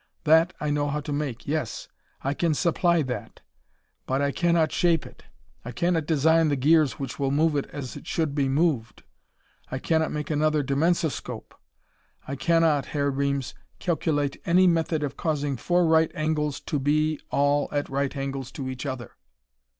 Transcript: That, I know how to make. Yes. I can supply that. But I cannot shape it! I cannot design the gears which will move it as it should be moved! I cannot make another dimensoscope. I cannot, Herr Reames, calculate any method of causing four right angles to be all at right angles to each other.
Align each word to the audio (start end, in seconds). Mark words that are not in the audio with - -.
That, 0.23 0.53
I 0.59 0.71
know 0.71 0.87
how 0.87 0.99
to 1.01 1.13
make. 1.13 1.47
Yes. 1.47 1.87
I 2.23 2.33
can 2.33 2.55
supply 2.55 3.03
that. 3.03 3.41
But 4.07 4.19
I 4.19 4.31
cannot 4.31 4.71
shape 4.71 5.05
it! 5.05 5.25
I 5.63 5.71
cannot 5.71 6.07
design 6.07 6.49
the 6.49 6.55
gears 6.55 6.93
which 6.93 7.19
will 7.19 7.29
move 7.29 7.55
it 7.55 7.67
as 7.67 7.95
it 7.95 8.07
should 8.07 8.33
be 8.33 8.49
moved! 8.49 9.03
I 9.69 9.77
cannot 9.77 10.11
make 10.11 10.31
another 10.31 10.63
dimensoscope. 10.63 11.53
I 12.27 12.35
cannot, 12.35 12.87
Herr 12.87 13.11
Reames, 13.11 13.53
calculate 13.77 14.41
any 14.43 14.65
method 14.65 15.03
of 15.03 15.17
causing 15.17 15.55
four 15.55 15.85
right 15.85 16.11
angles 16.15 16.59
to 16.61 16.79
be 16.79 17.19
all 17.29 17.69
at 17.71 17.87
right 17.87 18.17
angles 18.17 18.51
to 18.53 18.67
each 18.71 18.87
other. 18.87 19.11